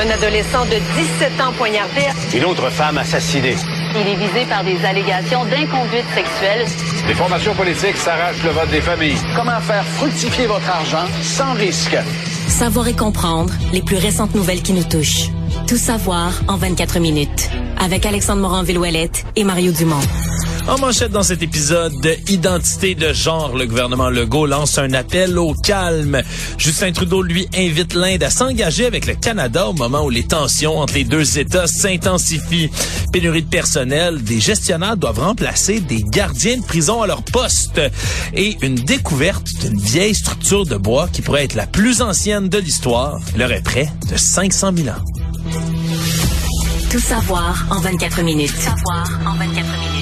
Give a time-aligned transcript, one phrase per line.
[0.00, 2.02] Un adolescent de 17 ans poignardé.
[2.32, 3.56] Une autre femme assassinée.
[3.96, 6.66] Il est visé par des allégations d'inconduite sexuelle.
[7.08, 9.18] Les formations politiques s'arrachent le vote des familles.
[9.34, 11.96] Comment faire fructifier votre argent sans risque?
[12.46, 15.30] Savoir et comprendre les plus récentes nouvelles qui nous touchent.
[15.66, 17.50] Tout savoir en 24 minutes.
[17.78, 20.00] Avec Alexandre Morin-Villouellette et Mario Dumont.
[20.68, 25.38] En manchette dans cet épisode de Identité de genre, le gouvernement Legault lance un appel
[25.38, 26.22] au calme.
[26.58, 30.78] Justin Trudeau lui invite l'Inde à s'engager avec le Canada au moment où les tensions
[30.78, 32.70] entre les deux États s'intensifient.
[33.12, 37.80] Pénurie de personnel, des gestionnaires doivent remplacer des gardiens de prison à leur poste.
[38.34, 42.58] Et une découverte d'une vieille structure de bois qui pourrait être la plus ancienne de
[42.58, 43.18] l'histoire.
[43.34, 45.17] Elle aurait près de 500 000 ans.
[46.90, 48.50] Tout savoir en 24 minutes.
[48.50, 49.97] Tout savoir en 24 minutes.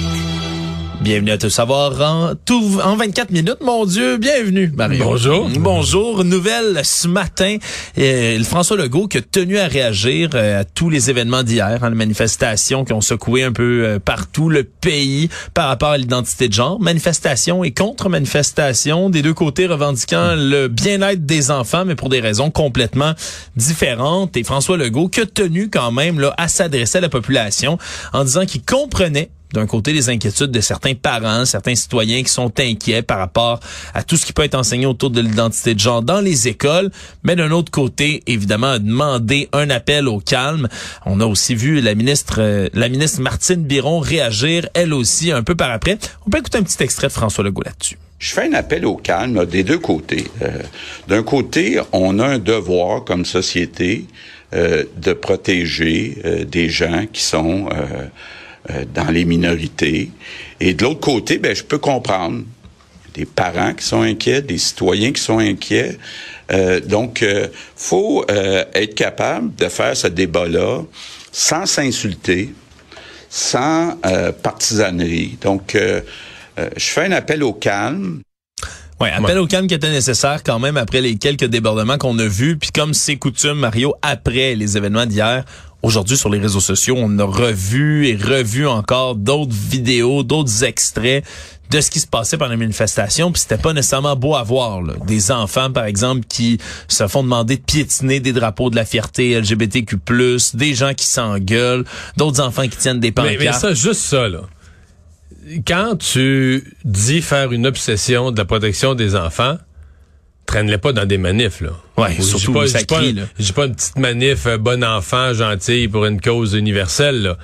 [1.07, 3.59] Bienvenue à Tout savoir en, tout, en 24 minutes.
[3.63, 5.05] Mon Dieu, bienvenue, Mario.
[5.05, 5.49] Bonjour.
[5.57, 6.25] Bonjour.
[6.25, 7.55] Nouvelle ce matin,
[7.97, 11.89] euh, François Legault qui a tenu à réagir euh, à tous les événements d'hier, hein,
[11.89, 16.49] les manifestations qui ont secoué un peu euh, partout le pays par rapport à l'identité
[16.49, 16.77] de genre.
[16.81, 22.51] Manifestations et contre-manifestations, des deux côtés revendiquant le bien-être des enfants, mais pour des raisons
[22.51, 23.13] complètement
[23.55, 24.35] différentes.
[24.35, 27.77] Et François Legault qui a tenu quand même là, à s'adresser à la population
[28.11, 32.51] en disant qu'il comprenait d'un côté les inquiétudes de certains parents, certains citoyens qui sont
[32.59, 33.59] inquiets par rapport
[33.93, 36.91] à tout ce qui peut être enseigné autour de l'identité de genre dans les écoles,
[37.23, 40.67] mais d'un autre côté, évidemment, demander un appel au calme.
[41.05, 45.43] On a aussi vu la ministre, euh, la ministre Martine Biron réagir, elle aussi, un
[45.43, 45.97] peu par après.
[46.25, 47.97] On peut écouter un petit extrait de François Legault là-dessus.
[48.19, 50.25] Je fais un appel au calme des deux côtés.
[50.41, 50.49] Euh,
[51.07, 54.05] D'un côté, on a un devoir comme société
[54.53, 57.69] euh, de protéger euh, des gens qui sont
[58.69, 60.11] euh, dans les minorités.
[60.59, 62.43] Et de l'autre côté, ben, je peux comprendre
[63.13, 65.97] des parents qui sont inquiets, des citoyens qui sont inquiets.
[66.51, 70.83] Euh, donc, euh, faut euh, être capable de faire ce débat-là
[71.31, 72.53] sans s'insulter,
[73.29, 75.37] sans euh, partisanerie.
[75.41, 78.21] Donc, je fais un appel au calme.
[78.99, 82.27] Ouais, appel au calme qui était nécessaire quand même après les quelques débordements qu'on a
[82.27, 82.57] vus.
[82.57, 85.43] Puis comme c'est coutume, Mario, après les événements d'hier,
[85.83, 91.23] Aujourd'hui, sur les réseaux sociaux, on a revu et revu encore d'autres vidéos, d'autres extraits
[91.69, 94.81] de ce qui se passait pendant les manifestations, puis c'était pas nécessairement beau à voir.
[94.81, 94.93] Là.
[95.05, 99.39] Des enfants, par exemple, qui se font demander de piétiner des drapeaux de la fierté
[99.39, 99.97] LGBTQ+,
[100.55, 101.85] des gens qui s'engueulent,
[102.15, 103.37] d'autres enfants qui tiennent des pancartes.
[103.39, 104.41] Mais, mais ça, juste ça, là.
[105.65, 109.57] Quand tu dis faire une obsession de la protection des enfants,
[110.45, 111.71] traîne-les pas dans des manifs, là.
[111.97, 113.23] Ouais, surtout pas, ça pas, là.
[113.37, 117.37] dis pas une petite manif euh, bon enfant, gentil pour une cause universelle, là.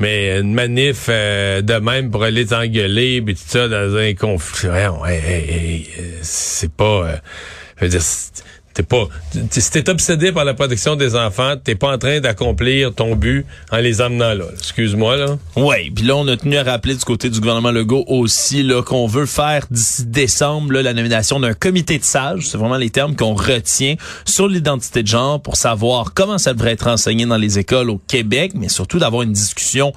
[0.00, 4.68] Mais une manif euh, de même pour aller t'engueuler, puis tout ça dans un conflit.
[4.68, 6.84] Ouais, ouais, euh, c'est pas.
[7.08, 7.16] euh,
[7.78, 8.42] je veux dire, c'est-
[8.74, 9.08] t'es pas.
[9.32, 13.14] t'es- Si t'es obsédé par la protection des enfants, t'es pas en train d'accomplir ton
[13.16, 14.44] but en les amenant là.
[14.58, 15.38] Excuse-moi là.
[15.56, 18.82] Oui, puis là, on a tenu à rappeler du côté du gouvernement Legault aussi là
[18.82, 22.48] qu'on veut faire d'ici décembre là, la nomination d'un comité de sages.
[22.48, 26.72] C'est vraiment les termes qu'on retient sur l'identité de genre pour savoir comment ça devrait
[26.72, 29.92] être enseigné dans les écoles au Québec, mais surtout d'avoir une discussion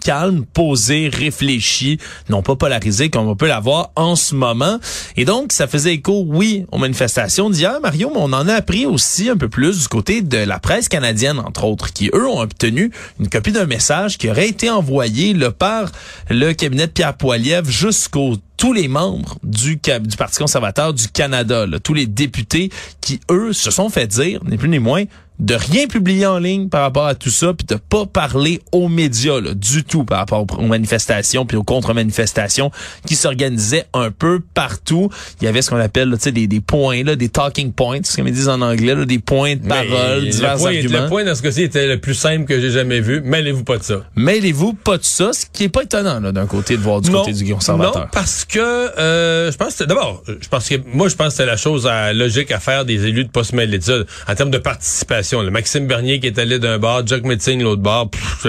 [0.00, 4.78] calme, posée, réfléchie, non pas polarisée comme on peut l'avoir en ce moment.
[5.16, 8.86] Et donc, ça faisait écho, oui, aux manifestations d'hier, Mario, mais on en a appris
[8.86, 12.40] aussi un peu plus du côté de la presse canadienne, entre autres, qui, eux, ont
[12.40, 15.90] obtenu une copie d'un message qui aurait été envoyé là, par
[16.28, 19.78] le cabinet de Pierre Poilievre jusqu'aux tous les membres du,
[20.18, 24.68] Parti conservateur du Canada, tous les députés qui, eux, se sont fait dire, ni plus
[24.68, 25.04] ni moins,
[25.40, 28.88] de rien publier en ligne par rapport à tout ça, puis de pas parler aux
[28.88, 32.70] médias là, du tout par rapport aux manifestations puis aux contre-manifestations
[33.06, 35.10] qui s'organisaient un peu partout.
[35.40, 37.72] Il y avait ce qu'on appelle là, tu sais, des, des points, là, des talking
[37.72, 41.02] points, ce qu'ils disent en anglais, là, des points de parole, divers le point, arguments.
[41.02, 43.22] le point dans ce cas-ci était le plus simple que j'ai jamais vu.
[43.22, 44.02] Mêlez-vous pas de ça.
[44.16, 47.10] Mêlez-vous pas de ça, ce qui est pas étonnant là, d'un côté de voir du
[47.10, 48.02] côté du conservateur.
[48.02, 51.34] Non, parce que euh, je pense que d'abord, je pense que moi je pense que
[51.34, 53.94] c'est la chose à- logique à faire des élus de pas se mêler de ça
[54.28, 55.29] en termes de participation.
[55.36, 58.46] Maxime Bernier qui est allé d'un bar, Jack Metzing l'autre bar, pff,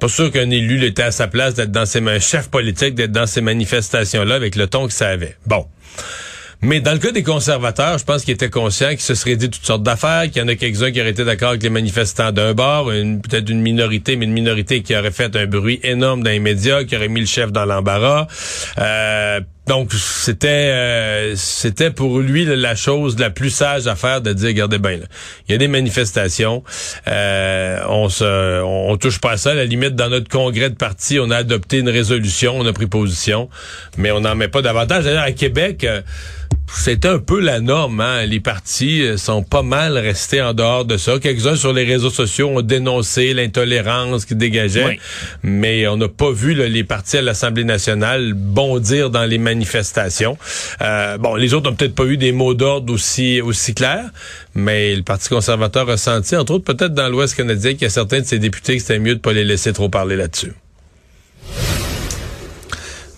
[0.00, 3.12] pas sûr qu'un élu était à sa place d'être dans ces un chef politique d'être
[3.12, 5.36] dans ces manifestations là avec le ton que ça avait.
[5.46, 5.66] Bon.
[6.64, 9.50] Mais dans le cas des conservateurs, je pense qu'ils étaient conscients qu'ils se seraient dit
[9.50, 12.30] toutes sortes d'affaires, qu'il y en a quelques-uns qui auraient été d'accord avec les manifestants
[12.30, 16.30] d'un bord, peut-être une minorité, mais une minorité qui aurait fait un bruit énorme dans
[16.30, 18.28] les médias, qui aurait mis le chef dans l'embarras.
[18.78, 24.32] Euh, donc c'était euh, c'était pour lui la chose la plus sage à faire de
[24.32, 24.98] dire regardez bien
[25.48, 26.64] il y a des manifestations
[27.06, 29.52] euh, on se on, on touche pas à ça.
[29.52, 32.72] À la limite dans notre congrès de parti on a adopté une résolution on a
[32.72, 33.48] pris position
[33.96, 35.04] mais on n'en met pas davantage.
[35.04, 36.02] D'ailleurs à Québec euh,
[36.74, 38.00] c'était un peu la norme.
[38.00, 38.26] Hein?
[38.26, 41.18] Les partis euh, sont pas mal restés en dehors de ça.
[41.18, 44.98] Quelques-uns sur les réseaux sociaux ont dénoncé l'intolérance qui dégageait,
[45.42, 50.36] mais on n'a pas vu les partis à l'Assemblée nationale bondir dans les manifestations.
[50.80, 54.10] Euh, bon, les autres n'ont peut-être pas eu des mots d'ordre aussi aussi clairs,
[54.54, 57.90] mais le Parti conservateur a senti, entre autres peut-être dans l'Ouest canadien, qu'il y a
[57.90, 60.52] certains de ses députés que c'était mieux de pas les laisser trop parler là-dessus.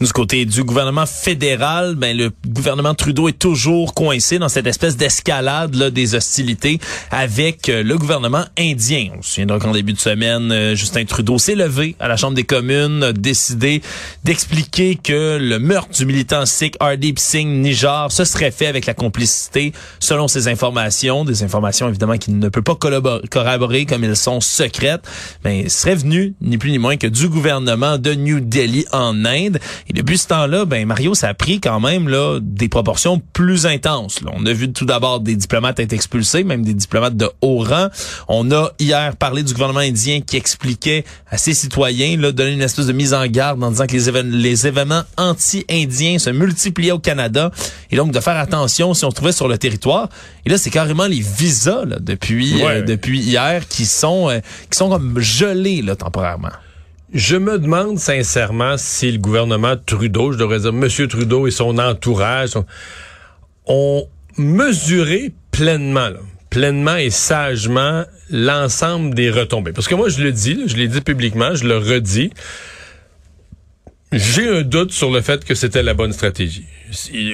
[0.04, 4.98] Du côté du gouvernement fédéral, ben le gouvernement Trudeau est toujours coincé dans cette espèce
[4.98, 6.78] d'escalade là, des hostilités
[7.10, 9.08] avec euh, le gouvernement indien.
[9.16, 12.18] On se souvient donc en début de semaine, euh, Justin Trudeau s'est levé à la
[12.18, 13.80] Chambre des communes, a décidé
[14.24, 18.92] d'expliquer que le meurtre du militant sikh Hardeep Singh Nijar se serait fait avec la
[18.92, 24.42] complicité, selon ses informations, des informations évidemment qui ne peut pas corroborer comme elles sont
[24.42, 25.08] secrètes,
[25.46, 29.24] mais ben, serait venu ni plus ni moins que du gouvernement de New Delhi en
[29.24, 29.58] Inde.
[29.94, 34.18] Depuis ce temps-là, ben Mario, ça a pris quand même là des proportions plus intenses.
[34.34, 37.86] On a vu tout d'abord des diplomates être expulsés, même des diplomates de haut rang.
[38.26, 42.60] On a hier parlé du gouvernement indien qui expliquait à ses citoyens, là, donner une
[42.62, 46.98] espèce de mise en garde en disant que les, les événements anti-indiens se multipliaient au
[46.98, 47.52] Canada
[47.92, 50.08] et donc de faire attention si on se trouvait sur le territoire.
[50.44, 54.76] Et là, c'est carrément les visas là, depuis euh, depuis hier qui sont euh, qui
[54.76, 56.50] sont comme gelés là temporairement.
[57.14, 60.88] Je me demande sincèrement si le gouvernement Trudeau, je devrais dire M.
[61.08, 62.54] Trudeau et son entourage,
[63.66, 66.10] ont mesuré pleinement,
[66.50, 69.72] pleinement et sagement l'ensemble des retombées.
[69.72, 72.32] Parce que moi, je le dis, je l'ai dit publiquement, je le redis.
[74.10, 76.66] J'ai un doute sur le fait que c'était la bonne stratégie.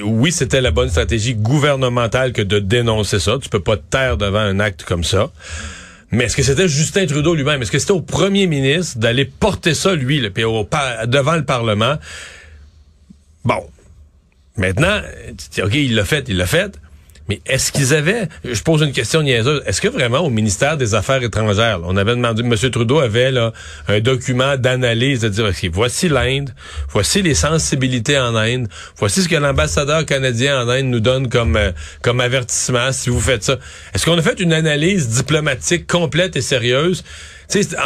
[0.03, 3.39] Oui, c'était la bonne stratégie gouvernementale que de dénoncer ça.
[3.41, 5.31] Tu peux pas te taire devant un acte comme ça.
[6.11, 7.61] Mais est-ce que c'était Justin Trudeau lui-même?
[7.61, 11.97] Est-ce que c'était au premier ministre d'aller porter ça, lui, le, puis devant le Parlement?
[13.45, 13.63] Bon.
[14.57, 15.01] Maintenant,
[15.63, 16.77] OK, il l'a fait, il l'a fait.
[17.29, 20.95] Mais est-ce qu'ils avaient, je pose une question niaiseuse, est-ce que vraiment au ministère des
[20.95, 22.55] Affaires étrangères, on avait demandé, M.
[22.71, 23.53] Trudeau avait là,
[23.87, 26.53] un document d'analyse de dire, OK, voici l'Inde,
[26.89, 31.55] voici les sensibilités en Inde, voici ce que l'ambassadeur canadien en Inde nous donne comme,
[31.55, 31.71] euh,
[32.01, 33.57] comme avertissement si vous faites ça.
[33.93, 37.03] Est-ce qu'on a fait une analyse diplomatique complète et sérieuse?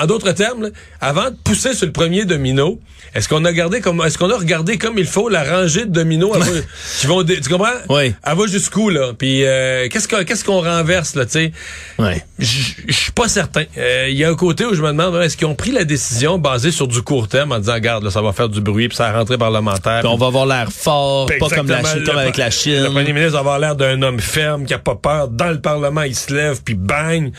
[0.02, 0.70] En d'autres termes,
[1.02, 2.80] avant de pousser sur le premier domino,
[3.14, 5.92] est-ce qu'on a gardé comme est-ce qu'on a regardé comme il faut la rangée de
[5.92, 6.38] dominos
[7.00, 7.68] qui vont tu comprends?
[7.90, 8.14] Oui.
[8.24, 9.14] Elle va jusqu'où là?
[9.18, 11.52] Puis euh, qu'est-ce qu'on qu'est-ce qu'on renverse là, tu sais?
[11.98, 12.24] Ouais.
[12.38, 13.64] Je suis pas certain.
[13.78, 15.86] Euh, il y a un côté où je me demande est-ce qu'ils ont pris la
[15.86, 18.90] décision basée sur du court terme en disant regarde là, ça va faire du bruit
[18.90, 20.02] puis ça va rentrer parlementaire.
[20.06, 22.84] On va avoir l'air fort, pas comme la Chine, comme avec la Chine.
[22.84, 25.62] Le premier ministre va avoir l'air d'un homme ferme qui a pas peur dans le
[25.62, 27.32] parlement, il se lève puis bang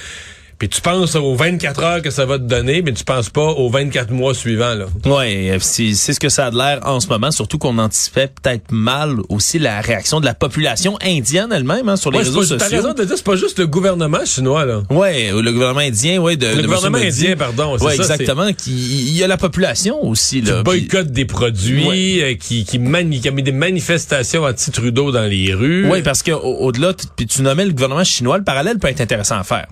[0.58, 3.44] puis tu penses aux 24 heures que ça va te donner, mais tu penses pas
[3.47, 4.75] aux 24 mois suivants.
[4.75, 4.87] Là.
[5.05, 9.17] Oui, c'est ce que ça a l'air en ce moment, surtout qu'on anticipait peut-être mal
[9.29, 12.56] aussi la réaction de la population indienne elle-même hein, sur les réseaux sociaux.
[12.56, 14.64] T'as raison de dire, c'est pas juste le gouvernement chinois.
[14.64, 14.82] là.
[14.88, 16.38] Oui, le gouvernement indien, oui.
[16.38, 17.76] De, le gouvernement indien, pardon.
[17.79, 18.47] Oui, exactement.
[18.67, 20.41] Il y a la population aussi.
[20.41, 25.12] Là, qui boycotte des produits, euh, qui, qui, mani qui a mis des manifestations anti-Trudeau
[25.12, 25.88] dans les rues.
[25.91, 29.38] Oui, parce que au-delà, puis tu nommais le gouvernement chinois, le parallèle peut être intéressant
[29.38, 29.67] à faire.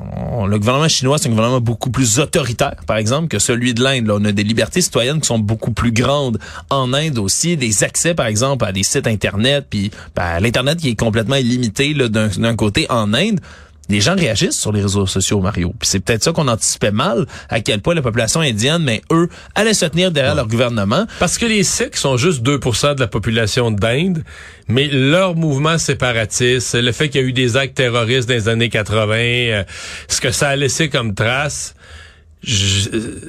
[0.46, 3.82] le gouvernement gouvernement chinois, c'est un gouvernement beaucoup plus autoritaire, par exemple, que celui de
[3.82, 4.10] l'Inde.
[4.10, 6.38] On a des libertés citoyennes qui sont beaucoup plus grandes
[6.68, 10.90] en Inde aussi, des accès, par exemple, à des sites Internet, puis ben, l'Internet qui
[10.90, 13.40] est complètement illimité d'un côté en Inde
[13.88, 15.74] les gens réagissent sur les réseaux sociaux, Mario.
[15.78, 19.28] Puis c'est peut-être ça qu'on anticipait mal, à quel point la population indienne, mais eux,
[19.54, 21.06] allaient se tenir derrière leur gouvernement.
[21.18, 24.24] Parce que les Sikhs sont juste 2% de la population d'Inde,
[24.68, 28.48] mais leur mouvement séparatiste, le fait qu'il y a eu des actes terroristes dans les
[28.48, 29.64] années 80, euh,
[30.08, 31.74] ce que ça a laissé comme trace,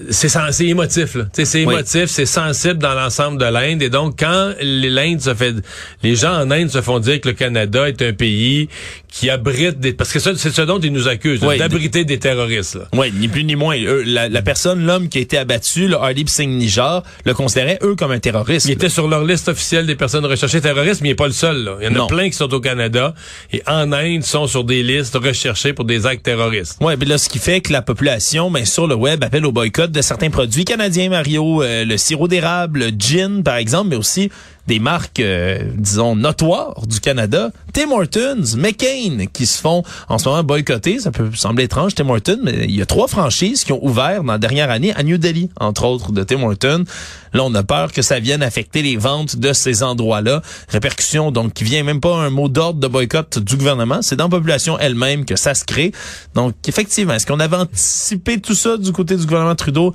[0.09, 1.25] c'est émotif là.
[1.33, 3.81] C'est émotif c'est sensible dans l'ensemble de l'Inde.
[3.81, 5.55] Et donc quand l'Inde se fait
[6.03, 8.69] les gens en Inde se font dire que le Canada est un pays
[9.15, 13.13] qui abrite des parce que c'est ce dont ils nous accusent d'abriter des terroristes oui
[13.15, 13.77] ni plus ni moins.
[14.05, 18.11] La, personne l'homme qui a été abattu le Hardeep Singh Nijar le considérait eux comme
[18.11, 21.15] un terroriste il était sur leur liste officielle des personnes recherchées terroristes mais il n'est
[21.15, 21.77] pas le seul là.
[21.81, 23.13] il y en a plein qui sont au Canada
[23.53, 26.77] et en Inde sont sur des listes recherchées pour des actes terroristes.
[26.81, 29.51] Oui mais là ce qui fait que la population ben sur le web appelle au
[29.51, 33.95] boycott de certains produits canadiens, Mario, euh, le sirop d'érable, le gin, par exemple, mais
[33.95, 34.31] aussi
[34.67, 37.51] des marques, euh, disons, notoires du Canada.
[37.73, 40.99] Tim Hortons, McCain, qui se font en ce moment boycotter.
[40.99, 44.23] Ça peut sembler étrange, Tim Hortons, mais il y a trois franchises qui ont ouvert
[44.23, 46.85] dans la dernière année à New Delhi, entre autres, de Tim Hortons.
[47.33, 50.41] Là, on a peur que ça vienne affecter les ventes de ces endroits-là.
[50.69, 54.01] Répercussion, donc, qui vient même pas un mot d'ordre de boycott du gouvernement.
[54.01, 55.91] C'est dans la population elle-même que ça se crée.
[56.33, 59.93] Donc, effectivement, est-ce qu'on avait anticipé tout ça du côté du gouvernement Trudeau?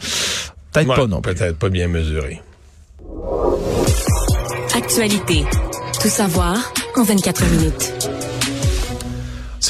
[0.72, 2.40] Peut-être pas non Peut-être pas bien mesuré.
[4.82, 5.44] Actualité.
[6.00, 8.19] Tout savoir en 24 minutes.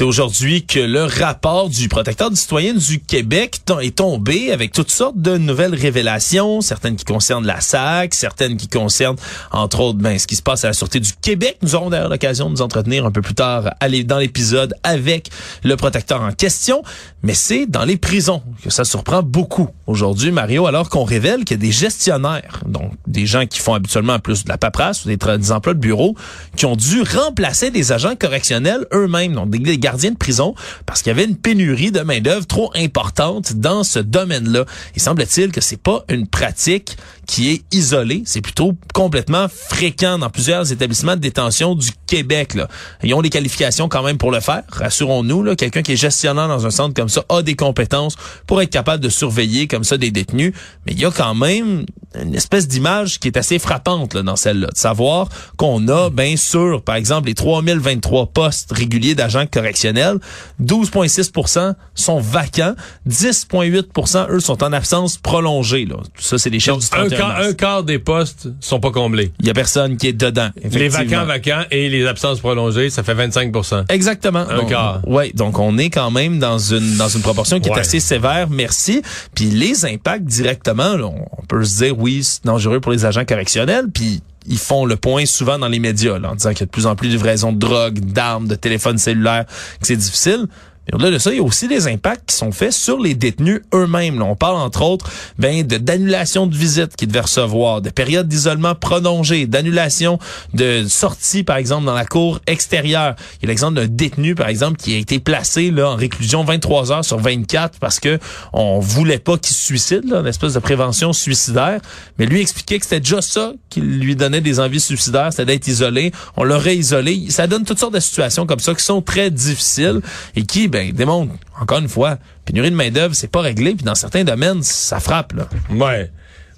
[0.01, 4.89] C'est aujourd'hui que le rapport du protecteur du citoyen du Québec est tombé avec toutes
[4.89, 9.17] sortes de nouvelles révélations, certaines qui concernent la SAC, certaines qui concernent,
[9.51, 11.59] entre autres, ben, ce qui se passe à la Sûreté du Québec.
[11.61, 13.75] Nous aurons d'ailleurs l'occasion de nous entretenir un peu plus tard
[14.07, 15.29] dans l'épisode avec
[15.63, 16.81] le protecteur en question,
[17.21, 21.57] mais c'est dans les prisons que ça surprend beaucoup aujourd'hui, Mario, alors qu'on révèle qu'il
[21.57, 25.09] y a des gestionnaires, donc des gens qui font habituellement plus de la paperasse ou
[25.09, 26.15] des, des emplois de bureau,
[26.55, 29.61] qui ont dû remplacer des agents correctionnels eux-mêmes, donc des
[29.97, 30.55] de prison
[30.85, 34.65] parce qu'il y avait une pénurie de main-d'œuvre trop importante dans ce domaine-là.
[34.95, 40.29] Il semble-t-il que c'est pas une pratique qui est isolée, c'est plutôt complètement fréquent dans
[40.29, 42.55] plusieurs établissements de détention du Québec.
[42.55, 42.67] Là.
[43.03, 45.55] Ils ont les qualifications quand même pour le faire, rassurons-nous.
[45.55, 48.15] Quelqu'un qui est gestionnaire dans un centre comme ça a des compétences
[48.47, 50.53] pour être capable de surveiller comme ça des détenus.
[50.85, 51.85] Mais il y a quand même
[52.19, 56.35] une espèce d'image qui est assez frappante là, dans celle-là, de savoir qu'on a bien
[56.35, 60.17] sûr, par exemple, les 3023 postes réguliers d'agents correctionnels,
[60.61, 62.75] 12,6% sont vacants,
[63.07, 65.85] 10,8% eux sont en absence prolongée.
[65.85, 65.97] Là.
[66.13, 68.91] Tout ça, c'est des chiffres du 31 un quart, un quart des postes sont pas
[68.91, 69.31] comblés.
[69.39, 70.49] Il y a personne qui est dedans.
[70.63, 74.45] Les vacants vacants et les absences prolongées, ça fait 25% Exactement.
[74.49, 75.01] Un quart.
[75.07, 78.49] Oui, donc on est quand même dans une dans une proportion qui est assez sévère,
[78.49, 79.01] merci.
[79.35, 83.25] Puis les impacts directement, là, on peut se dire oui, c'est dangereux pour les agents
[83.25, 86.63] correctionnels, puis ils font le point souvent dans les médias là, en disant qu'il y
[86.63, 89.95] a de plus en plus de livraisons de drogue, d'armes, de téléphones cellulaires, que c'est
[89.95, 90.47] difficile.
[90.87, 93.13] Mais au-delà de ça, il y a aussi des impacts qui sont faits sur les
[93.13, 94.19] détenus eux-mêmes.
[94.21, 98.73] On parle entre autres ben, de d'annulation de visites qu'ils devaient recevoir, de périodes d'isolement
[98.73, 100.17] prolongées, d'annulation
[100.53, 103.15] de sorties, par exemple, dans la cour extérieure.
[103.37, 106.43] Il y a l'exemple d'un détenu, par exemple, qui a été placé là, en réclusion
[106.43, 108.17] 23 heures sur 24 parce que
[108.53, 111.79] on voulait pas qu'il se suicide, là, une espèce de prévention suicidaire.
[112.17, 115.67] Mais lui expliquait que c'était déjà ça qui lui donnait des envies suicidaires, c'était d'être
[115.67, 116.11] isolé.
[116.37, 117.27] On l'aurait isolé.
[117.29, 120.01] Ça donne toutes sortes de situations comme ça qui sont très difficiles
[120.35, 123.95] et qui ben, démontre, encore une fois, pénurie de main-d'œuvre, c'est pas réglé, puis dans
[123.95, 125.47] certains domaines, ça frappe, là.
[125.69, 126.09] Ouais.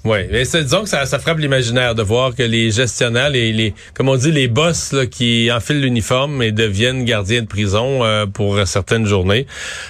[0.06, 3.74] Oui, mais disons que ça, ça frappe l'imaginaire de voir que les gestionnaires, les, les
[3.94, 8.26] comme on dit, les boss là, qui enfilent l'uniforme et deviennent gardiens de prison euh,
[8.26, 9.48] pour certaines journées.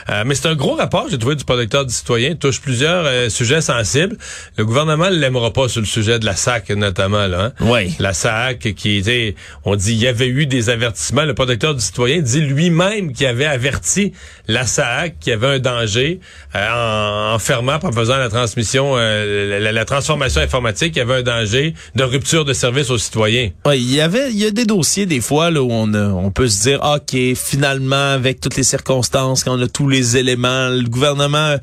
[0.09, 3.29] Euh, mais c'est un gros rapport, j'ai trouvé, du protecteur du citoyen, touche plusieurs euh,
[3.29, 4.15] sujets sensibles.
[4.57, 7.25] Le gouvernement ne l'aimera pas sur le sujet de la SAC, notamment.
[7.25, 7.53] Là, hein?
[7.61, 7.95] Oui.
[7.97, 9.33] La SAC, qui était,
[9.65, 11.23] on dit, il y avait eu des avertissements.
[11.23, 14.13] Le protecteur du citoyen dit lui-même qu'il avait averti
[14.47, 16.19] la SAC qu'il y avait un danger
[16.53, 21.19] en, en, fermant, en faisant la transmission, la, la, la transformation informatique, il y avait
[21.19, 23.51] un danger de rupture de service aux citoyens.
[23.65, 26.29] Oui, il y avait, il y a des dossiers des fois là où on, on
[26.29, 30.67] peut se dire, ok, finalement avec toutes les circonstances, quand on a tous les éléments,
[30.69, 31.55] le gouvernement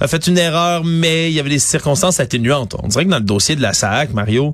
[0.00, 2.76] a fait une erreur, mais il y avait des circonstances atténuantes.
[2.82, 4.52] On dirait que dans le dossier de la SAC, Mario,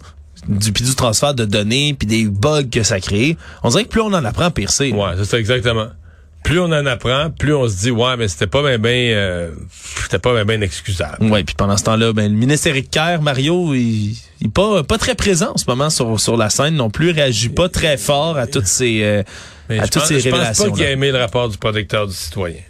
[0.49, 3.89] du puis du transfert de données puis des bugs que ça crée, on dirait que
[3.89, 4.93] plus on en apprend, pire c'est.
[4.93, 5.89] Ouais, c'est ça exactement
[6.45, 9.51] plus on en apprend, plus on se dit ouais, mais c'était pas bien ben, euh,
[10.03, 11.25] c'était pas bien ben excusable.
[11.25, 14.85] Ouais, puis pendant ce temps-là, ben le ministre Éric Kerr, Mario, il, il est pas
[14.85, 17.97] pas très présent en ce moment sur sur la scène non plus, réagit pas très
[17.97, 19.23] fort à toutes ces euh,
[19.71, 20.65] à toutes pense, ces révélations.
[20.65, 22.61] Je pense pas qu'il a aimé le rapport du protecteur du citoyen.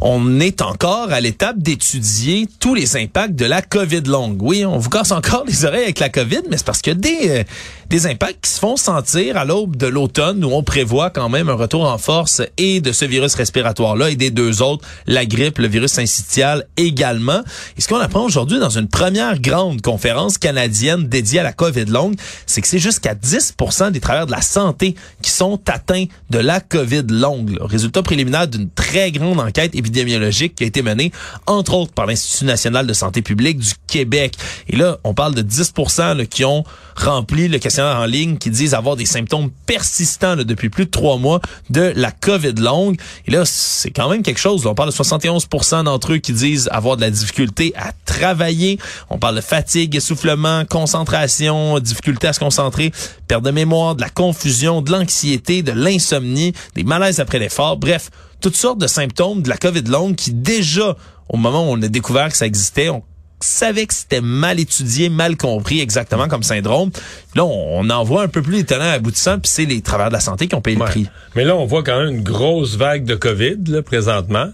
[0.00, 4.40] on est encore à l'étape d'étudier tous les impacts de la COVID longue.
[4.42, 6.96] Oui, on vous casse encore les oreilles avec la COVID, mais c'est parce qu'il y
[6.96, 7.44] a des, euh,
[7.88, 11.48] des impacts qui se font sentir à l'aube de l'automne où on prévoit quand même
[11.48, 15.58] un retour en force et de ce virus respiratoire-là et des deux autres, la grippe,
[15.58, 17.40] le virus syncytial également.
[17.76, 21.86] Et ce qu'on apprend aujourd'hui dans une première grande conférence canadienne dédiée à la COVID
[21.86, 22.16] longue,
[22.46, 26.60] c'est que c'est jusqu'à 10% des travailleurs de la santé qui sont atteints de la
[26.60, 27.58] COVID longue.
[27.58, 27.66] Là.
[27.66, 31.10] Résultat préliminaire d'une très grande enquête épidémiologique qui a été menée,
[31.46, 34.34] entre autres, par l'Institut national de santé publique du Québec.
[34.68, 36.64] Et là, on parle de 10 là, qui ont
[36.96, 41.18] rempli le questionnaire en ligne, qui disent avoir des symptômes persistants depuis plus de trois
[41.18, 42.98] mois de la COVID longue.
[43.26, 44.66] Et là, c'est quand même quelque chose.
[44.66, 48.78] On parle de 71% d'entre eux qui disent avoir de la difficulté à travailler.
[49.10, 52.92] On parle de fatigue, essoufflement, concentration, difficulté à se concentrer,
[53.26, 57.76] perte de mémoire, de la confusion, de l'anxiété, de l'insomnie, des malaises après l'effort.
[57.76, 60.96] Bref, toutes sortes de symptômes de la COVID longue qui déjà,
[61.28, 63.02] au moment où on a découvert que ça existait, on
[63.40, 66.90] savait que c'était mal étudié, mal compris exactement comme syndrome.
[67.34, 70.14] Là, on, en voit un peu plus les tenants aboutissants, puis c'est les travailleurs de
[70.14, 71.06] la santé qui ont payé le prix.
[71.34, 74.48] Mais là, on voit quand même une grosse vague de COVID là, présentement.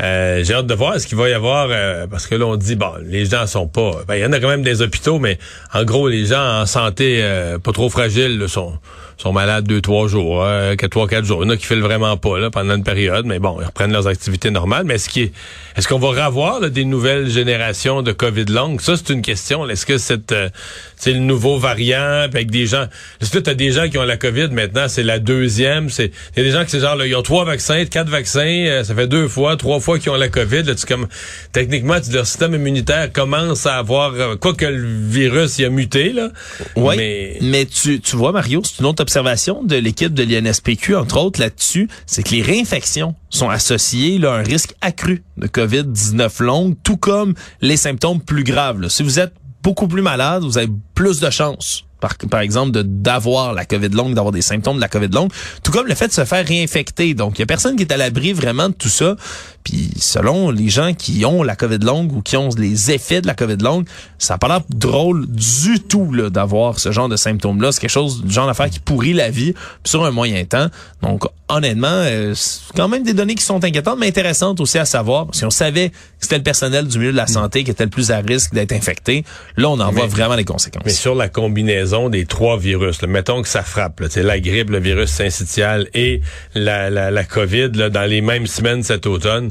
[0.00, 2.56] Euh, j'ai hâte de voir ce qu'il va y avoir euh, parce que là on
[2.56, 5.18] dit bon les gens sont pas ben il y en a quand même des hôpitaux
[5.18, 5.38] mais
[5.72, 8.74] en gros les gens en santé euh, pas trop fragiles sont
[9.16, 11.42] sont malades deux, trois jours, euh, quatre, trois, quatre jours.
[11.42, 13.64] Il y en a qui filent vraiment pas là, pendant une période, mais bon, ils
[13.64, 14.84] reprennent leurs activités normales.
[14.84, 15.30] Mais est-ce qu'il
[15.76, 18.80] est-ce qu'on va revoir là, des nouvelles générations de COVID longue?
[18.80, 19.68] Ça, c'est une question.
[19.68, 20.48] Est-ce que c'est euh,
[20.96, 22.86] c'est le nouveau variant avec des gens.
[23.20, 25.88] Est-ce que tu as des gens qui ont la COVID maintenant, c'est la deuxième.
[25.90, 28.08] C'est Il y a des gens qui c'est genre là, ils ont trois vaccins, quatre
[28.08, 30.64] vaccins, euh, ça fait deux fois, trois fois qu'ils ont la COVID.
[30.64, 31.06] Là, tu, comme
[31.52, 35.70] techniquement, tu, leur système immunitaire commence à avoir euh, quoi que le virus il a
[35.70, 36.30] muté là.
[36.76, 36.96] Oui.
[36.96, 41.18] Mais, mais tu, tu vois, Mario, c'est une autre observation de l'équipe de l'INSPQ, entre
[41.18, 46.42] autres, là-dessus, c'est que les réinfections sont associées là, à un risque accru de COVID-19
[46.42, 48.80] longue, tout comme les symptômes plus graves.
[48.80, 48.88] Là.
[48.88, 52.82] Si vous êtes beaucoup plus malade, vous avez plus de chances par, par exemple, de
[52.82, 55.30] d'avoir la COVID longue, d'avoir des symptômes de la COVID longue,
[55.62, 57.14] tout comme le fait de se faire réinfecter.
[57.14, 59.16] Donc, il y a personne qui est à l'abri vraiment de tout ça.
[59.64, 63.26] Puis, selon les gens qui ont la COVID longue ou qui ont les effets de
[63.26, 63.84] la COVID longue,
[64.18, 67.72] ça n'a pas l'air drôle du tout là, d'avoir ce genre de symptômes-là.
[67.72, 70.68] C'est quelque chose, du genre d'affaire qui pourrit la vie sur un moyen temps.
[71.02, 74.84] Donc, honnêtement, euh, c'est quand même des données qui sont inquiétantes, mais intéressantes aussi à
[74.84, 75.26] savoir.
[75.32, 77.90] Si on savait que c'était le personnel du milieu de la santé qui était le
[77.90, 79.24] plus à risque d'être infecté,
[79.56, 80.84] là, on en voit vraiment les conséquences.
[80.84, 84.78] Mais sur la combinaison des trois virus, mettons que ça frappe, là, la grippe, le
[84.78, 86.20] virus syncytial et
[86.54, 89.50] la, la, la COVID là, dans les mêmes semaines cet automne,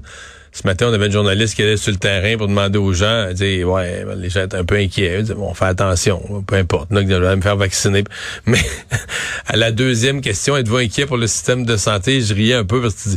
[0.55, 3.33] ce matin, on avait une journaliste qui allait sur le terrain pour demander aux gens,
[3.33, 5.23] dire, ouais, les gens étaient un peu inquiets.
[5.35, 6.93] Bon, fait attention, peu importe.
[6.93, 8.05] vais me faire vacciner.
[8.45, 8.61] Mais
[9.47, 12.21] à la deuxième question, êtes-vous inquiet pour le système de santé?
[12.21, 13.09] Je riais un peu parce que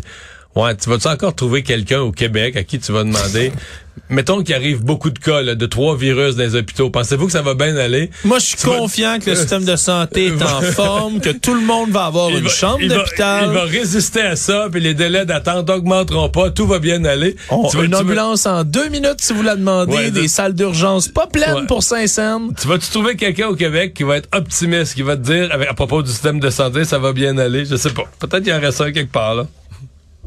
[0.58, 3.52] ouais, tu vas-tu encore trouver quelqu'un au Québec à qui tu vas demander?
[4.10, 6.88] Mettons qu'il arrive beaucoup de cas de trois virus dans les hôpitaux.
[6.88, 8.10] Pensez-vous que ça va bien aller?
[8.24, 11.60] Moi, je suis confiant que le système de santé est en forme, que tout le
[11.60, 13.48] monde va avoir une chambre d'hôpital.
[13.48, 16.50] Il va résister à ça, puis les délais d'attente n'augmenteront pas.
[16.50, 17.36] Tout va bien aller.
[17.50, 20.10] On, tu une ambulance en deux minutes si vous la demandez.
[20.10, 22.54] des salles d'urgence pas pleines pour Saint-Saëns.
[22.58, 25.74] Tu vas-tu trouver quelqu'un au Québec qui va être optimiste, qui va te dire, à
[25.74, 27.64] propos du système de santé, ça va bien aller?
[27.64, 28.04] Je sais pas.
[28.20, 29.46] Peut-être qu'il y aurait ça quelque part, là.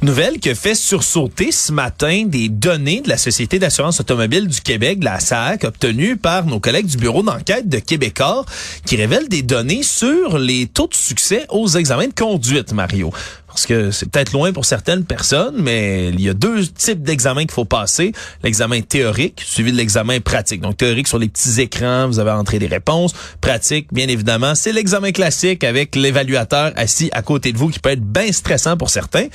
[0.00, 5.00] Nouvelle que fait sursauter ce matin des données de la Société d'assurance automobile du Québec,
[5.02, 8.46] la SAC, obtenues par nos collègues du bureau d'enquête de Québecor,
[8.86, 13.12] qui révèlent des données sur les taux de succès aux examens de conduite, Mario.
[13.48, 17.42] Parce que c'est peut-être loin pour certaines personnes, mais il y a deux types d'examens
[17.42, 18.12] qu'il faut passer.
[18.44, 20.60] L'examen théorique, suivi de l'examen pratique.
[20.60, 23.14] Donc théorique sur les petits écrans, vous avez entré des réponses.
[23.40, 27.90] Pratique, bien évidemment, c'est l'examen classique avec l'évaluateur assis à côté de vous qui peut
[27.90, 29.26] être bien stressant pour certains.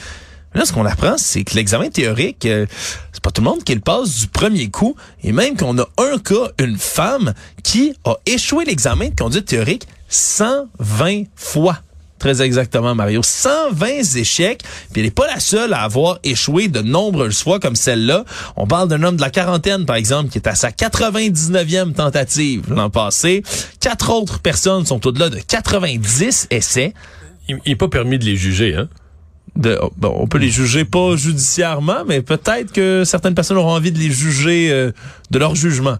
[0.55, 2.65] Là, ce qu'on apprend, c'est que l'examen théorique, euh,
[3.11, 4.95] c'est pas tout le monde qui le passe du premier coup.
[5.23, 9.87] Et même qu'on a un cas, une femme, qui a échoué l'examen de conduite théorique
[10.09, 11.79] 120 fois.
[12.19, 13.21] Très exactement, Mario.
[13.21, 14.61] 120 échecs.
[14.93, 18.23] Puis elle n'est pas la seule à avoir échoué de nombreuses fois comme celle-là.
[18.55, 22.71] On parle d'un homme de la quarantaine, par exemple, qui est à sa 99e tentative
[22.71, 23.43] l'an passé.
[23.81, 26.93] Quatre autres personnes sont au-delà de 90 essais.
[27.49, 28.87] Il n'est pas permis de les juger, hein?
[29.55, 33.91] De, bon, on peut les juger pas judiciairement, mais peut-être que certaines personnes auront envie
[33.91, 34.91] de les juger euh,
[35.31, 35.97] de leur jugement.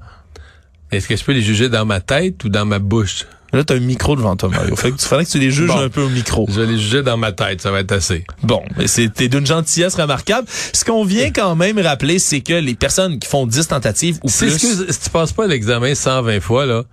[0.92, 3.26] Est-ce que je peux les juger dans ma tête ou dans ma bouche?
[3.52, 4.76] Là, tu as un micro devant toi, Mario.
[4.76, 6.48] Fait que tu fallait que tu les juges un peu au micro.
[6.50, 8.26] Je vais les juger dans ma tête, ça va être assez.
[8.42, 10.48] Bon, mais c'était d'une gentillesse remarquable.
[10.74, 14.30] Ce qu'on vient quand même rappeler, c'est que les personnes qui font 10 tentatives ou
[14.30, 14.58] plus...
[14.58, 16.84] Que, si tu passes pas l'examen 120 fois, là,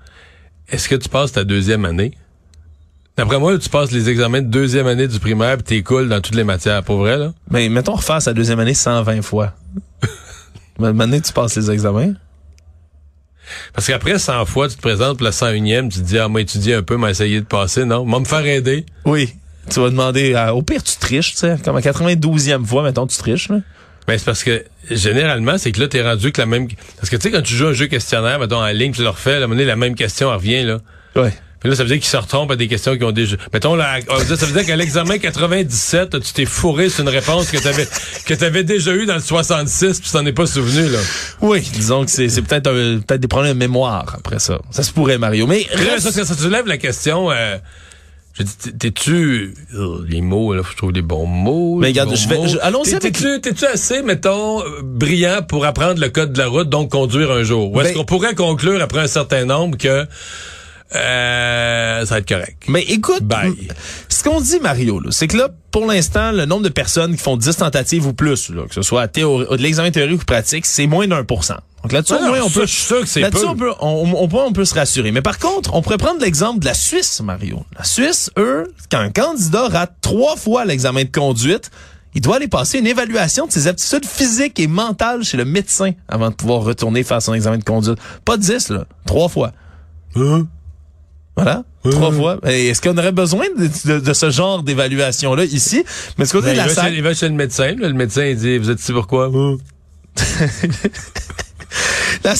[0.68, 2.12] est-ce que tu passes ta deuxième année?
[3.16, 6.20] D'après moi, tu passes les examens de deuxième année du primaire puis t'es cool dans
[6.20, 7.32] toutes les matières, pour vrai, là?
[7.50, 9.52] Mais ben, mettons refaire sa deuxième année 120 fois.
[10.78, 12.14] Maintenant, tu passes les examens?
[13.74, 16.40] Parce qu'après 100 fois, tu te présentes pour la 101e, tu te dis, ah, moi,
[16.40, 18.04] étudier un peu, m'a essayé de passer, non?
[18.04, 18.86] Moi, me faire aider.
[19.04, 19.34] Oui.
[19.68, 21.56] Tu vas demander, au pire, tu triches, tu sais.
[21.64, 23.58] Comme à 92e fois, mettons, tu triches, là.
[24.06, 27.16] Ben, c'est parce que, généralement, c'est que là, t'es rendu que la même, parce que,
[27.16, 29.36] tu sais, quand tu joues un jeu questionnaire, mettons, en ligne, tu leur fais, à
[29.36, 30.78] un moment donné, la même question, elle revient, là.
[31.16, 31.32] Ouais.
[31.60, 33.36] Puis là, ça veut dire qu'ils se retrompent à des questions qui ont déjà...
[33.52, 37.58] Mettons, là, ça veut dire qu'à l'examen 97, tu t'es fourré sur une réponse que
[37.58, 37.86] t'avais
[38.24, 40.98] que t'avais déjà eu dans le 66, puis t'en es pas souvenu, là?
[41.42, 44.58] Oui, disons que c'est peut-être peut-être des problèmes de mémoire après ça.
[44.70, 45.46] Ça se pourrait, Mario.
[45.46, 45.66] Mais
[45.98, 47.30] ça, ça, ça soulève la question...
[47.30, 47.58] Euh,
[48.32, 51.76] je dis, t'es-tu euh, les mots là, je trouve des bons mots.
[51.78, 53.18] Mais regarde, je vais, allons-y avec.
[53.42, 57.72] T'es-tu assez, mettons, brillant pour apprendre le code de la route, donc conduire un jour?
[57.72, 60.06] Ou est-ce ben qu'on pourrait conclure après un certain nombre que
[60.94, 62.64] euh, ça va être correct.
[62.68, 63.22] Mais écoute,
[64.08, 67.36] ce qu'on dit, Mario, c'est que là, pour l'instant, le nombre de personnes qui font
[67.36, 71.06] 10 tentatives ou plus, là, que ce soit de l'examen théorique ou pratique, c'est moins
[71.06, 71.58] d'un pour cent.
[71.82, 75.12] Donc là-dessus, on peut, là-dessus, on peut, on, peut, on peut se rassurer.
[75.12, 77.64] Mais par contre, on pourrait prendre l'exemple de la Suisse, Mario.
[77.78, 81.70] La Suisse, eux, quand un candidat rate trois fois l'examen de conduite,
[82.14, 85.92] il doit aller passer une évaluation de ses aptitudes physiques et mentales chez le médecin
[86.08, 87.98] avant de pouvoir retourner faire son examen de conduite.
[88.24, 88.84] Pas 10, là.
[89.06, 89.52] Trois fois.
[90.16, 90.48] Hein?
[91.36, 91.62] Voilà.
[91.90, 92.38] Trois fois.
[92.44, 95.84] Est-ce qu'on aurait besoin de, de- de ce genre d'évaluation-là ici?
[96.18, 97.66] Mais ce côté Ben, de il, la va salle- chez, il va chez le médecin.
[97.78, 99.30] là, le médecin, il dit, vous êtes ici pourquoi?
[99.34, 99.56] Hein?
[102.24, 102.34] La,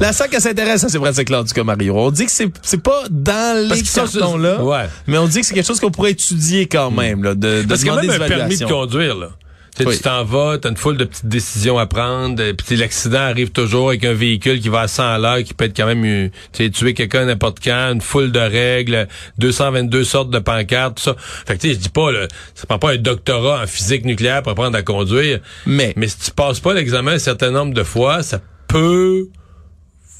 [0.00, 1.96] la SAC, elle s'intéresse à ces pratiques-là, en tout cas, Mario.
[1.96, 4.86] On dit que c'est, c'est pas dans les cartons-là, Ouais.
[5.06, 7.66] mais on dit que c'est quelque chose qu'on pourrait étudier quand même, là, de, de
[7.68, 9.28] Parce que demander même des un permis de conduire, là.
[9.74, 9.96] Tu sais, Oui.
[9.96, 13.52] Tu t'en vas, t'as une foule de petites décisions à prendre, euh, puis l'accident arrive
[13.52, 16.30] toujours avec un véhicule qui va à 100 à l'heure, qui peut être quand même,
[16.52, 19.08] tuer quelqu'un n'importe quand, une foule de règles,
[19.38, 21.16] 222 sortes de pancartes, tout ça.
[21.18, 24.04] Fait que tu sais, je dis pas, là, ça prend pas un doctorat en physique
[24.04, 27.72] nucléaire pour apprendre à conduire, Mais, mais si tu passes pas l'examen un certain nombre
[27.72, 29.28] de fois, ça peut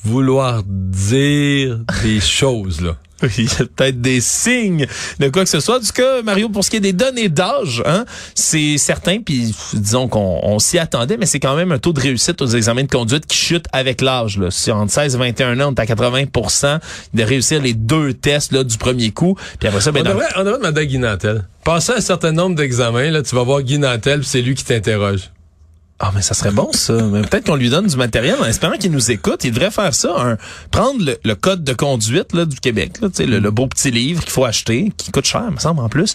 [0.04, 2.96] vouloir dire des choses, là.
[3.38, 4.86] Il y a peut-être des signes
[5.18, 5.76] de quoi que ce soit.
[5.76, 8.04] En tout cas, Mario, pour ce qui est des données d'âge, hein,
[8.34, 12.00] c'est certain, puis disons qu'on on s'y attendait, mais c'est quand même un taux de
[12.00, 14.38] réussite aux examens de conduite qui chute avec l'âge.
[14.38, 14.50] Là.
[14.50, 16.78] Si entre 16 et 21 ans, on est à 80%
[17.14, 19.36] de réussir les deux tests là, du premier coup.
[19.58, 21.44] Puis après ça, ben, On devrait, on devrait demander à Guy Nantel.
[21.64, 24.64] Passer un certain nombre d'examens, là, tu vas voir Guy Nantel, puis c'est lui qui
[24.64, 25.30] t'interroge.
[25.98, 26.94] Ah, mais ça serait bon, ça.
[26.94, 29.44] Peut-être qu'on lui donne du matériel en espérant qu'il nous écoute.
[29.44, 30.14] Il devrait faire ça.
[30.18, 30.36] un-
[30.72, 33.68] prendre le, le code de conduite là, du Québec, là, tu sais, le, le beau
[33.68, 36.14] petit livre qu'il faut acheter, qui coûte cher, me semble, en plus.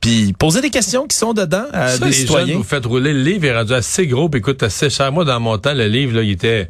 [0.00, 2.46] Puis poser des questions qui sont dedans à Ça, des les citoyens.
[2.48, 3.12] jeunes, vous faites rouler.
[3.12, 5.10] Le livre est rendu assez gros, puis écoute, assez cher.
[5.10, 6.68] Moi, dans mon temps, le livre, là, il était...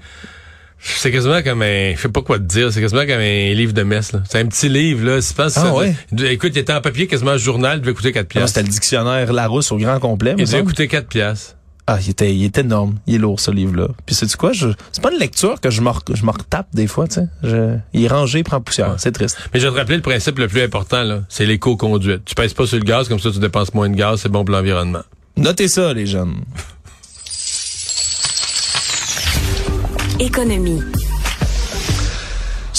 [0.79, 1.95] C'est quasiment comme un...
[1.95, 2.73] Je sais pas quoi te dire.
[2.73, 4.13] C'est quasiment comme un livre de messe.
[4.31, 5.21] C'est un petit livre, là.
[5.21, 5.95] Je pense Ah, ça- ouais?
[6.31, 8.49] Écoute, il était en papier, quasiment un journal, il devait coûter 4 Ah, piastres.
[8.55, 10.35] C'était le dictionnaire Larousse au grand complet.
[10.39, 11.56] Il devait coûter 4 piastres.
[11.88, 12.96] Ah, il était, il est énorme.
[13.07, 13.88] Il est lourd, ce livre-là.
[14.07, 14.53] Puis c'est quoi?
[14.53, 17.29] Je, c'est pas une lecture que je me, je me retape des fois, tu sais.
[17.44, 18.94] Je- Il est rangé, il prend poussière.
[18.99, 19.38] C'est triste.
[19.55, 21.20] Mais je vais te rappeler le principe le plus important, là.
[21.29, 22.25] C'est l'éco-conduite.
[22.25, 24.44] Tu pèses pas sur le gaz, comme ça, tu dépenses moins de gaz, c'est bon
[24.44, 25.03] pour l'environnement.
[25.37, 26.35] Notez ça, les jeunes.
[30.18, 30.81] Économie.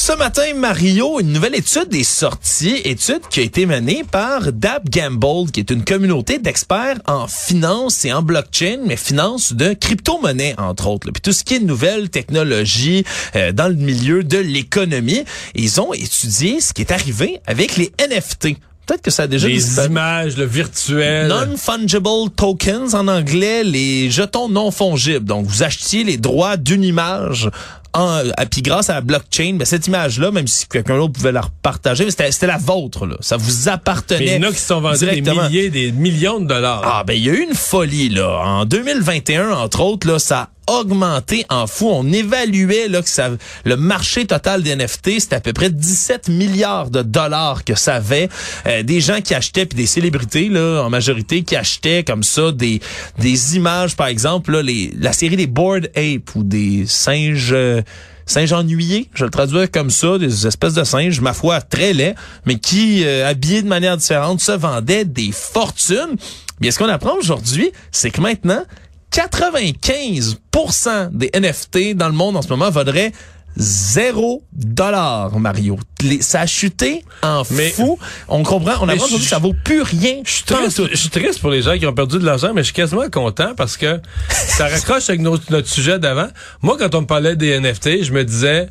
[0.07, 4.89] Ce matin, Mario, une nouvelle étude est sortie, étude qui a été menée par Dab
[4.89, 10.55] Gamble, qui est une communauté d'experts en finance et en blockchain, mais finance de crypto-monnaie,
[10.57, 11.07] entre autres.
[11.07, 11.11] là.
[11.11, 13.03] Puis tout ce qui est nouvelles technologies
[13.35, 15.25] euh, dans le milieu de l'économie.
[15.55, 18.55] Ils ont étudié ce qui est arrivé avec les NFT.
[18.85, 19.89] Peut-être que ça a déjà Les disparu.
[19.89, 21.27] images, le virtuel.
[21.27, 25.25] Non-fungible tokens en anglais, les jetons non fongibles.
[25.25, 27.49] Donc, vous achetiez les droits d'une image.
[27.97, 31.31] En, à- puis grâce à la blockchain, ben, cette image-là, même si quelqu'un d'autre pouvait
[31.31, 33.05] la repartager, c'était c'était la vôtre.
[33.05, 33.15] Là.
[33.21, 34.19] Ça vous appartenait.
[34.19, 36.81] Mais il y en a qui se sont vendus des milliers, des millions de dollars.
[36.86, 38.39] Ah ben il y a eu une folie là.
[38.45, 41.89] En 2021 entre autres là, ça a augmenté en fou.
[41.89, 43.30] On évaluait là que ça
[43.65, 47.95] le marché total des NFT, c'était à peu près 17 milliards de dollars que ça
[47.95, 48.30] avait.
[48.65, 52.51] Euh, des gens qui achetaient puis des célébrités là en majorité qui achetaient comme ça
[52.51, 52.80] des
[53.17, 57.82] des images par exemple là, les la série des Bored Ape ou des singes euh,
[58.27, 62.15] singes ennuyés, je le traduis comme ça, des espèces de singes, ma foi, très laids,
[62.45, 66.17] mais qui, euh, habillés de manière différente, se vendaient des fortunes.
[66.60, 68.63] Bien, ce qu'on apprend aujourd'hui, c'est que maintenant,
[69.11, 73.11] 95% des NFT dans le monde en ce moment vaudraient
[73.59, 75.79] zéro dollar, Mario.
[76.03, 77.97] Les- ça a chuté en Mais- fou.
[78.27, 80.21] On comprend, on apprend je- aujourd'hui que ça vaut plus rien.
[80.23, 82.61] Je suis triste, je suis triste pour les gens qui ont perdu de l'argent, mais
[82.61, 86.27] je suis quasiment content parce que ça raccroche avec notre, notre sujet d'avant.
[86.61, 88.69] Moi, quand on me parlait des NFT, je me disais,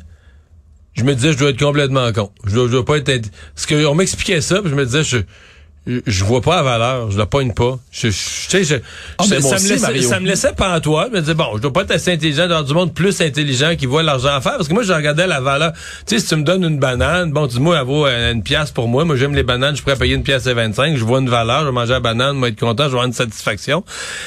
[0.93, 2.31] je me disais, je dois être complètement con.
[2.45, 5.03] Je dois, je dois pas être, parce que on m'expliquait ça, puis je me disais,
[5.03, 5.17] je,
[6.05, 7.79] je, vois pas la valeur, je la pogne pas.
[7.91, 8.75] Je, je- tu sais, je,
[9.17, 11.07] Ah, je- mais moi ça, me laissait, ça me laissait pantois.
[11.09, 13.75] Je me disais, bon, je dois pas être assez intelligent dans du monde plus intelligent
[13.77, 14.57] qui voit l'argent à faire.
[14.57, 15.71] Parce que moi, je regardais la valeur.
[16.05, 18.71] Tu sais, si tu me donnes une banane, bon, dis-moi, elle vaut euh, une pièce
[18.71, 19.05] pour moi.
[19.05, 20.97] Moi, j'aime les bananes, je pourrais payer une pièce et 25.
[20.97, 22.93] Je vois une valeur, je vais manger la banane, je vais être content, je vais
[22.95, 23.83] avoir une satisfaction.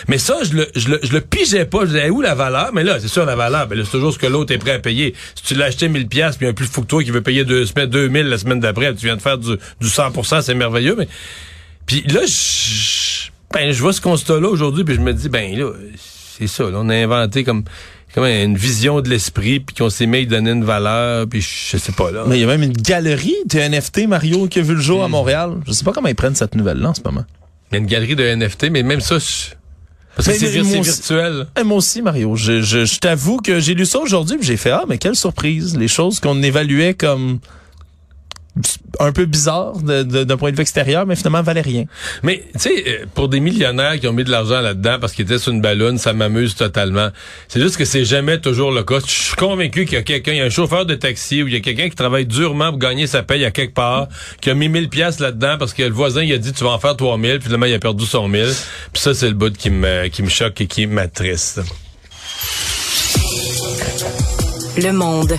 [0.09, 1.81] Mais ça, je le, je le, je le pigeais pas.
[1.83, 2.71] Je disais, où la valeur?
[2.73, 4.79] Mais là, c'est sûr, la valeur, ben c'est toujours ce que l'autre est prêt à
[4.79, 5.15] payer.
[5.35, 7.45] Si tu l'as acheté 1000 pièces puis un plus fou que toi qui veut payer
[7.45, 10.95] deux semaines, 2000 la semaine d'après, tu viens de faire du, du 100%, c'est merveilleux,
[10.97, 11.09] mais
[11.91, 15.73] puis là, je, ben, je vois ce constat-là aujourd'hui, puis je me dis, ben là,
[16.39, 16.65] c'est ça.
[16.65, 17.65] là, on a inventé comme,
[18.15, 21.77] comme une vision de l'esprit, puis qu'on s'est mis à donner une valeur, puis je
[21.77, 22.25] sais pas là.
[22.29, 25.03] Mais il y a même une galerie de NFT, Mario, qui a vu le jour
[25.03, 25.55] à Montréal.
[25.67, 27.25] Je sais pas comment ils prennent cette nouvelle-là en ce moment.
[27.71, 29.55] Il y a une galerie de NFT, mais même ça, je-
[30.15, 31.47] parce que Mais- c'est virtuel.
[31.59, 32.37] Eh, moi aussi, Mario.
[32.37, 35.15] Je, je, je t'avoue que j'ai lu ça aujourd'hui puis j'ai fait ah mais quelle
[35.17, 35.77] surprise.
[35.77, 37.39] Les choses qu'on évaluait comme
[38.99, 41.85] un peu bizarre d'un point de vue extérieur, mais finalement valait rien.
[42.23, 45.25] Mais tu sais, euh, pour des millionnaires qui ont mis de l'argent là-dedans parce qu'ils
[45.25, 47.09] étaient sur une ballonne, ça m'amuse totalement.
[47.49, 48.99] C'est juste que c'est jamais toujours le cas.
[49.01, 51.49] Je suis convaincu qu'il y a quelqu'un, il y a un chauffeur de taxi ou
[51.49, 54.09] il y a quelqu'un qui travaille durement pour gagner sa paye à quelque part,
[54.41, 56.71] qui a mis 1000 pièces là-dedans parce que le voisin il a dit tu vas
[56.71, 58.47] en faire 3000, puis finalement il a perdu son 1000.
[58.93, 61.61] Puis ça c'est le bout qui me qui me choque et qui m'attriste.
[64.77, 65.39] Le monde.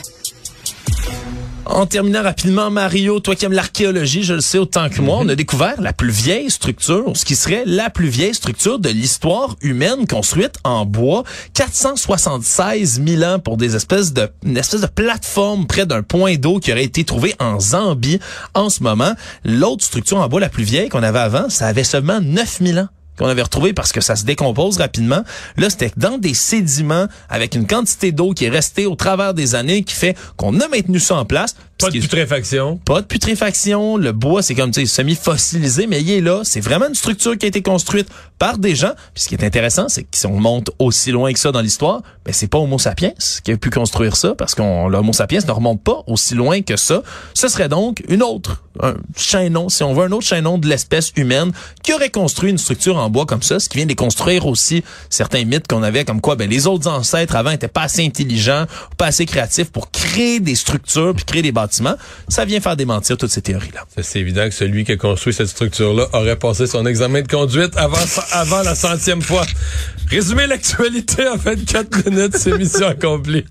[1.73, 5.29] En terminant rapidement, Mario, toi qui aimes l'archéologie, je le sais autant que moi, on
[5.29, 9.55] a découvert la plus vieille structure, ce qui serait la plus vieille structure de l'histoire
[9.61, 11.23] humaine construite en bois.
[11.53, 16.59] 476 000 ans pour des espèces de, une espèce de plateforme près d'un point d'eau
[16.59, 18.19] qui aurait été trouvé en Zambie
[18.53, 19.13] en ce moment.
[19.45, 22.79] L'autre structure en bois la plus vieille qu'on avait avant, ça avait seulement 9 000
[22.79, 22.89] ans
[23.21, 25.23] qu'on avait retrouvé parce que ça se décompose rapidement.
[25.57, 29.53] Là, c'était dans des sédiments avec une quantité d'eau qui est restée au travers des
[29.53, 31.55] années qui fait qu'on a maintenu ça en place.
[31.77, 32.77] Pas de putréfaction.
[32.77, 33.97] Pas de putréfaction.
[33.97, 36.41] Le bois, c'est comme, tu sais, semi-fossilisé, mais il est là.
[36.43, 38.07] C'est vraiment une structure qui a été construite
[38.37, 38.93] par des gens.
[39.13, 41.61] Puis ce qui est intéressant, c'est que si on monte aussi loin que ça dans
[41.61, 45.39] l'histoire, ben c'est pas Homo sapiens qui a pu construire ça, parce qu'on l'Homo sapiens
[45.45, 47.03] ne remonte pas aussi loin que ça.
[47.33, 51.11] Ce serait donc une autre, un chaînon, si on veut, un autre chaînon de l'espèce
[51.15, 51.51] humaine
[51.83, 55.45] qui aurait construit une structure en bois comme ça, ce qui vient déconstruire aussi certains
[55.45, 58.65] mythes qu'on avait, comme quoi ben, les autres ancêtres avant étaient pas assez intelligents,
[58.97, 61.95] pas assez créatifs pour créer des structures puis créer des bâtiments
[62.27, 63.85] ça vient faire démentir toutes ces théories-là.
[64.01, 67.75] C'est évident que celui qui a construit cette structure-là aurait passé son examen de conduite
[67.77, 67.97] avant,
[68.31, 69.45] avant la centième fois.
[70.09, 73.45] Résumer l'actualité en 24 minutes, c'est mission accomplie.